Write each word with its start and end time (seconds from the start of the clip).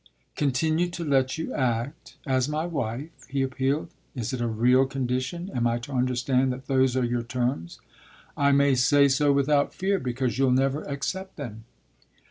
"Continue 0.35 0.89
to 0.89 1.03
let 1.05 1.37
you 1.37 1.53
act 1.53 2.15
as 2.25 2.49
my 2.49 2.65
wife?" 2.65 3.11
he 3.29 3.43
appealed. 3.43 3.91
"Is 4.15 4.33
it 4.33 4.41
a 4.41 4.47
real 4.47 4.87
condition? 4.87 5.51
Am 5.53 5.67
I 5.67 5.77
to 5.77 5.91
understand 5.93 6.51
that 6.51 6.65
those 6.65 6.97
are 6.97 7.05
your 7.05 7.21
terms?" 7.21 7.79
"I 8.35 8.51
may 8.51 8.73
say 8.73 9.07
so 9.07 9.31
without 9.31 9.75
fear, 9.75 9.99
because 9.99 10.39
you'll 10.39 10.49
never 10.49 10.81
accept 10.85 11.35
them." 11.35 11.65